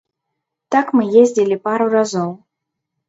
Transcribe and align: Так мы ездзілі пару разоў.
Так 0.75 0.85
мы 0.99 1.03
ездзілі 1.23 1.61
пару 1.67 1.85
разоў. 1.97 2.31